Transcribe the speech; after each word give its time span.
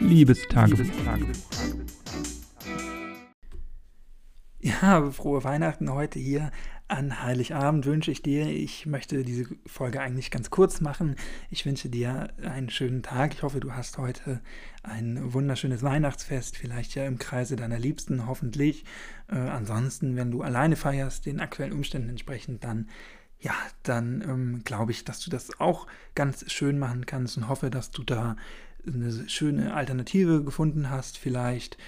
Liebestagebuch. 0.00 0.86
Ja, 4.60 5.10
frohe 5.10 5.44
Weihnachten 5.44 5.92
heute 5.92 6.18
hier 6.18 6.50
an 6.90 7.22
Heiligabend 7.22 7.86
wünsche 7.86 8.10
ich 8.10 8.20
dir. 8.20 8.46
Ich 8.48 8.84
möchte 8.84 9.22
diese 9.22 9.46
Folge 9.64 10.00
eigentlich 10.00 10.30
ganz 10.30 10.50
kurz 10.50 10.80
machen. 10.80 11.14
Ich 11.48 11.64
wünsche 11.64 11.88
dir 11.88 12.30
einen 12.42 12.68
schönen 12.68 13.02
Tag. 13.02 13.32
Ich 13.32 13.42
hoffe, 13.44 13.60
du 13.60 13.74
hast 13.74 13.96
heute 13.98 14.40
ein 14.82 15.32
wunderschönes 15.32 15.82
Weihnachtsfest, 15.82 16.56
vielleicht 16.56 16.96
ja 16.96 17.06
im 17.06 17.18
Kreise 17.18 17.54
deiner 17.54 17.78
Liebsten, 17.78 18.26
hoffentlich. 18.26 18.84
Äh, 19.28 19.36
ansonsten, 19.36 20.16
wenn 20.16 20.32
du 20.32 20.42
alleine 20.42 20.74
feierst, 20.74 21.26
den 21.26 21.40
aktuellen 21.40 21.72
Umständen 21.72 22.08
entsprechend, 22.08 22.64
dann 22.64 22.88
ja, 23.40 23.54
dann 23.82 24.22
ähm, 24.22 24.62
glaube 24.64 24.92
ich, 24.92 25.04
dass 25.04 25.20
du 25.20 25.30
das 25.30 25.60
auch 25.60 25.86
ganz 26.14 26.50
schön 26.52 26.78
machen 26.78 27.06
kannst 27.06 27.36
und 27.36 27.48
hoffe, 27.48 27.70
dass 27.70 27.90
du 27.90 28.02
da 28.02 28.36
eine 28.86 29.28
schöne 29.28 29.74
Alternative 29.74 30.44
gefunden 30.44 30.90
hast, 30.90 31.18
vielleicht, 31.18 31.78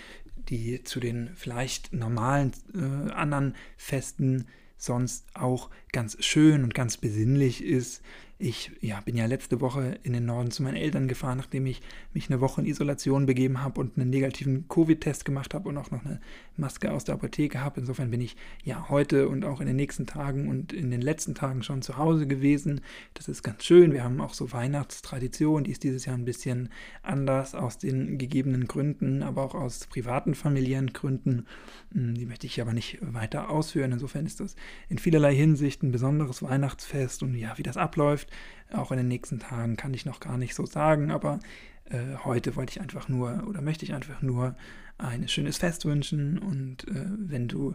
die 0.49 0.83
zu 0.83 1.01
den 1.01 1.31
vielleicht 1.35 1.93
normalen 1.93 2.53
äh, 2.75 3.13
anderen 3.13 3.55
Festen 3.77 4.47
sonst 4.77 5.27
auch 5.35 5.71
ganz 5.93 6.23
schön 6.25 6.65
und 6.65 6.75
ganz 6.75 6.97
besinnlich 6.97 7.63
ist. 7.63 8.03
Ich 8.45 8.73
ja, 8.81 9.01
bin 9.01 9.15
ja 9.15 9.27
letzte 9.27 9.61
Woche 9.61 10.01
in 10.03 10.15
den 10.15 10.27
Norden 10.27 10.51
zu 10.51 10.65
meinen 10.65 10.75
Eltern 10.75 11.07
gefahren, 11.07 11.39
nachdem 11.39 11.65
ich 11.65 11.81
mich 12.13 12.29
eine 12.29 12.41
Woche 12.41 12.61
in 12.61 12.67
Isolation 12.67 13.25
begeben 13.25 13.63
habe 13.63 13.81
und 13.81 13.97
einen 13.97 14.11
negativen 14.11 14.67
Covid-Test 14.67 15.25
gemacht 15.25 15.55
habe 15.55 15.69
und 15.69 15.77
auch 15.77 15.93
noch 15.93 16.05
eine 16.05 16.21
Maske 16.57 16.91
aus 16.91 17.05
der 17.05 17.15
Apotheke 17.15 17.61
habe. 17.61 17.79
Insofern 17.79 18.11
bin 18.11 18.21
ich 18.21 18.37
ja 18.65 18.89
heute 18.89 19.29
und 19.29 19.45
auch 19.45 19.61
in 19.61 19.69
den 19.69 19.77
nächsten 19.77 20.07
Tagen 20.07 20.49
und 20.49 20.73
in 20.73 20.91
den 20.91 21.03
letzten 21.03 21.37
Tagen 21.37 21.63
schon 21.63 21.83
zu 21.83 21.99
Hause 21.99 22.27
gewesen. 22.27 22.81
Das 23.15 23.29
ist 23.29 23.45
ganz 23.45 23.63
schön. 23.63 23.93
Wir 23.93 24.03
haben 24.03 24.21
auch 24.21 24.35
so 24.35 24.51
Weihnachtstradition, 24.51 25.63
die 25.63 25.71
ist 25.71 25.85
dieses 25.85 26.05
Jahr 26.05 26.17
ein 26.17 26.25
bisschen 26.25 26.69
anders 27.05 27.55
aus 27.55 27.79
den 27.79 28.19
gegebenen 28.19 28.67
Gründen, 28.67 29.23
aber 29.23 29.45
auch 29.45 29.55
aus 29.55 29.87
privaten 29.87 30.35
familiären 30.35 30.93
Gründen. 30.93 31.47
Hm, 31.93 32.17
die 32.17 32.27
möchte 32.27 32.49
ich 32.49 32.61
aber 32.61 32.73
nicht 32.73 32.99
weiter 33.03 33.51
ausführen. 33.51 33.93
Insofern 33.93 34.27
ist 34.27 34.41
das 34.41 34.57
in 34.89 34.99
vielerlei 34.99 35.33
Hinsicht 35.33 35.85
ein 35.85 35.93
besonderes 35.93 36.43
Weihnachtsfest 36.43 37.23
und 37.23 37.37
ja, 37.37 37.57
wie 37.57 37.63
das 37.63 37.77
abläuft, 37.77 38.32
auch 38.73 38.91
in 38.91 38.99
den 38.99 39.09
nächsten 39.09 39.39
Tagen 39.39 39.77
kann 39.77 39.95
ich 39.95 40.07
noch 40.07 40.21
gar 40.21 40.39
nicht 40.39 40.55
so 40.55 40.67
sagen, 40.67 41.11
aber 41.11 41.41
äh, 41.85 42.17
heute 42.25 42.57
wollte 42.57 42.73
ich 42.73 42.81
einfach 42.81 43.09
nur 43.09 43.45
oder 43.49 43.61
möchte 43.61 43.85
ich 43.85 43.95
einfach 43.95 44.23
nur 44.23 44.57
ein 44.99 45.29
schönes 45.29 45.59
Fest 45.59 45.85
wünschen 45.85 46.39
und 46.39 46.87
äh, 46.89 47.07
wenn 47.17 47.49
du 47.49 47.75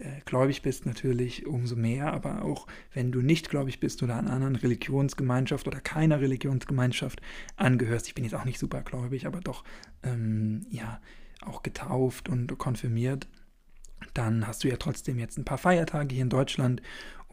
äh, 0.00 0.20
gläubig 0.24 0.62
bist 0.62 0.86
natürlich 0.86 1.46
umso 1.46 1.76
mehr, 1.76 2.12
aber 2.12 2.42
auch 2.42 2.66
wenn 2.92 3.12
du 3.12 3.20
nicht 3.20 3.50
gläubig 3.50 3.80
bist 3.80 4.02
oder 4.02 4.16
einer 4.16 4.32
anderen 4.32 4.56
Religionsgemeinschaft 4.56 5.66
oder 5.66 5.80
keiner 5.80 6.20
Religionsgemeinschaft 6.20 7.20
angehörst, 7.56 8.06
ich 8.06 8.14
bin 8.14 8.24
jetzt 8.24 8.34
auch 8.34 8.44
nicht 8.44 8.58
super 8.58 8.82
gläubig, 8.82 9.26
aber 9.26 9.40
doch 9.40 9.64
ähm, 10.02 10.66
ja 10.70 11.00
auch 11.42 11.62
getauft 11.62 12.28
und 12.28 12.56
konfirmiert, 12.58 13.28
dann 14.14 14.46
hast 14.46 14.64
du 14.64 14.68
ja 14.68 14.76
trotzdem 14.76 15.18
jetzt 15.18 15.38
ein 15.38 15.44
paar 15.44 15.58
Feiertage 15.58 16.14
hier 16.14 16.22
in 16.22 16.30
Deutschland 16.30 16.82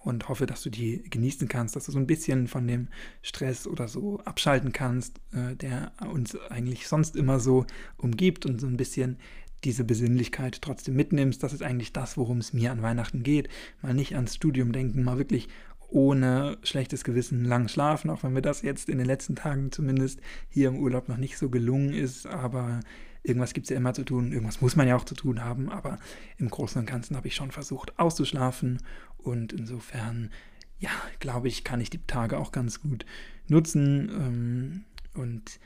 und 0.04 0.30
hoffe, 0.30 0.46
dass 0.46 0.62
du 0.64 0.70
die 0.70 1.04
genießen 1.10 1.48
kannst, 1.48 1.76
dass 1.76 1.86
du 1.86 1.92
so 1.92 2.00
ein 2.00 2.08
bisschen 2.08 2.48
von 2.48 2.68
dem 2.68 2.88
Stress 3.22 3.68
oder 3.68 3.88
so 3.88 4.20
abschalten 4.22 4.72
kannst, 4.72 5.20
äh, 5.34 5.56
der 5.56 5.92
uns 6.12 6.36
eigentlich 6.50 6.88
sonst 6.88 7.16
immer 7.16 7.40
so 7.40 7.66
umgibt 7.98 8.46
und 8.46 8.60
so 8.60 8.68
ein 8.68 8.78
bisschen 8.78 9.18
diese 9.64 9.84
Besinnlichkeit 9.84 10.62
trotzdem 10.62 10.96
mitnimmst. 10.96 11.42
Das 11.42 11.54
ist 11.54 11.64
eigentlich 11.64 11.94
das, 11.94 12.18
worum 12.18 12.38
es 12.38 12.54
mir 12.54 12.72
an 12.72 12.82
Weihnachten 12.82 13.24
geht. 13.24 13.50
Mal 13.82 13.94
nicht 13.94 14.16
ans 14.16 14.36
Studium 14.36 14.72
denken, 14.72 15.04
mal 15.04 15.18
wirklich 15.18 15.50
ohne 15.90 16.58
schlechtes 16.64 17.04
Gewissen 17.04 17.46
lang 17.46 17.68
schlafen, 17.68 18.10
auch 18.10 18.24
wenn 18.24 18.34
mir 18.34 18.42
das 18.42 18.62
jetzt 18.62 18.90
in 18.90 18.98
den 18.98 19.08
letzten 19.08 19.36
Tagen 19.36 19.72
zumindest 19.72 20.20
hier 20.50 20.70
im 20.70 20.78
Urlaub 20.78 21.08
noch 21.08 21.18
nicht 21.18 21.38
so 21.38 21.50
gelungen 21.50 21.94
ist. 21.94 22.28
Aber 22.28 22.82
irgendwas 23.24 23.54
gibt 23.54 23.66
es 23.66 23.70
ja 23.70 23.78
immer 23.78 23.94
zu 23.94 24.04
tun, 24.04 24.32
irgendwas 24.32 24.62
muss 24.62 24.76
man 24.76 24.88
ja 24.88 24.96
auch 24.96 25.06
zu 25.06 25.16
tun 25.16 25.44
haben. 25.44 25.70
Aber 25.70 25.98
im 26.38 26.50
Großen 26.50 26.80
und 26.80 26.88
Ganzen 26.88 27.16
habe 27.16 27.28
ich 27.28 27.36
schon 27.36 27.52
versucht 27.52 27.98
auszuschlafen 28.00 28.80
und 29.18 29.54
insofern, 29.54 30.32
ja, 30.80 30.92
glaube 31.20 31.48
ich, 31.48 31.64
kann 31.64 31.82
ich 31.82 31.90
die 31.90 32.06
Tage 32.06 32.38
auch 32.38 32.52
ganz 32.52 32.82
gut 32.82 33.06
nutzen. 33.48 34.10
Ähm, 34.10 34.84
und 35.14 35.60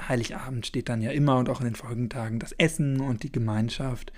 Heiligabend 0.00 0.66
steht 0.66 0.88
dann 0.88 1.00
ja 1.00 1.10
immer 1.10 1.38
und 1.38 1.48
auch 1.48 1.60
in 1.60 1.66
den 1.66 1.74
Folgentagen 1.74 2.38
das 2.38 2.52
Essen 2.52 3.00
und 3.00 3.22
die 3.22 3.32
Gemeinschaft 3.32 4.12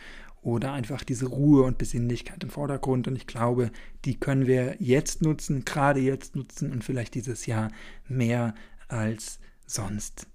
oder 0.48 0.72
einfach 0.72 1.04
diese 1.04 1.26
Ruhe 1.26 1.62
und 1.64 1.76
Besinnlichkeit 1.76 2.42
im 2.42 2.48
Vordergrund. 2.48 3.06
Und 3.06 3.16
ich 3.16 3.26
glaube, 3.26 3.70
die 4.06 4.18
können 4.18 4.46
wir 4.46 4.76
jetzt 4.78 5.20
nutzen, 5.20 5.66
gerade 5.66 6.00
jetzt 6.00 6.36
nutzen 6.36 6.72
und 6.72 6.82
vielleicht 6.82 7.14
dieses 7.14 7.44
Jahr 7.44 7.70
mehr 8.08 8.54
als 8.88 9.40
sonst. 9.66 10.26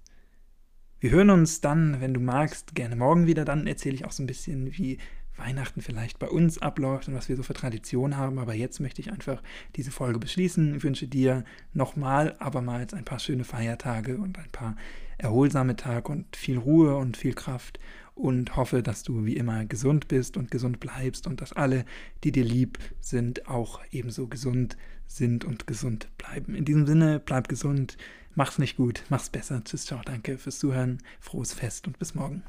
Wir 1.00 1.10
hören 1.10 1.30
uns 1.30 1.60
dann, 1.60 2.00
wenn 2.00 2.14
du 2.14 2.20
magst, 2.20 2.76
gerne 2.76 2.94
morgen 2.94 3.26
wieder. 3.26 3.44
Dann 3.44 3.66
erzähle 3.66 3.96
ich 3.96 4.04
auch 4.04 4.12
so 4.12 4.22
ein 4.22 4.28
bisschen, 4.28 4.78
wie 4.78 4.98
Weihnachten 5.36 5.80
vielleicht 5.80 6.20
bei 6.20 6.28
uns 6.28 6.58
abläuft 6.58 7.08
und 7.08 7.14
was 7.14 7.28
wir 7.28 7.36
so 7.36 7.42
für 7.42 7.54
Tradition 7.54 8.16
haben. 8.16 8.38
Aber 8.38 8.54
jetzt 8.54 8.78
möchte 8.78 9.00
ich 9.00 9.10
einfach 9.10 9.42
diese 9.74 9.90
Folge 9.90 10.20
beschließen. 10.20 10.76
Ich 10.76 10.84
wünsche 10.84 11.08
dir 11.08 11.44
nochmal 11.72 12.36
abermals 12.38 12.94
ein 12.94 13.04
paar 13.04 13.18
schöne 13.18 13.42
Feiertage 13.42 14.16
und 14.18 14.38
ein 14.38 14.50
paar 14.52 14.76
erholsame 15.18 15.74
Tage 15.74 16.12
und 16.12 16.36
viel 16.36 16.56
Ruhe 16.56 16.96
und 16.96 17.16
viel 17.16 17.34
Kraft 17.34 17.80
und 18.14 18.56
hoffe, 18.56 18.82
dass 18.82 19.02
du 19.02 19.24
wie 19.24 19.36
immer 19.36 19.64
gesund 19.64 20.08
bist 20.08 20.36
und 20.36 20.50
gesund 20.50 20.80
bleibst 20.80 21.26
und 21.26 21.40
dass 21.40 21.52
alle, 21.52 21.84
die 22.22 22.32
dir 22.32 22.44
lieb 22.44 22.78
sind, 23.00 23.48
auch 23.48 23.80
ebenso 23.90 24.28
gesund 24.28 24.76
sind 25.06 25.44
und 25.44 25.66
gesund 25.66 26.08
bleiben. 26.16 26.54
In 26.54 26.64
diesem 26.64 26.86
Sinne, 26.86 27.20
bleib 27.20 27.48
gesund, 27.48 27.96
mach's 28.34 28.58
nicht 28.58 28.76
gut, 28.76 29.04
mach's 29.08 29.30
besser. 29.30 29.62
Tschüss, 29.64 29.86
ciao, 29.86 30.00
danke 30.04 30.38
fürs 30.38 30.58
Zuhören, 30.58 30.98
frohes 31.20 31.52
Fest 31.52 31.86
und 31.86 31.98
bis 31.98 32.14
morgen. 32.14 32.42